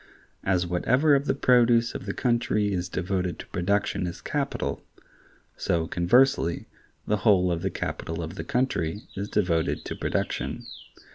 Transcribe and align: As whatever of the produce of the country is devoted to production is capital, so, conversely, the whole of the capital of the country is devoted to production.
As 0.43 0.65
whatever 0.65 1.13
of 1.13 1.27
the 1.27 1.35
produce 1.35 1.93
of 1.93 2.07
the 2.07 2.13
country 2.15 2.73
is 2.73 2.89
devoted 2.89 3.37
to 3.37 3.45
production 3.45 4.07
is 4.07 4.19
capital, 4.19 4.83
so, 5.57 5.85
conversely, 5.85 6.65
the 7.05 7.17
whole 7.17 7.51
of 7.51 7.61
the 7.61 7.69
capital 7.69 8.23
of 8.23 8.33
the 8.33 8.43
country 8.43 9.01
is 9.15 9.29
devoted 9.29 9.85
to 9.85 9.95
production. 9.95 10.65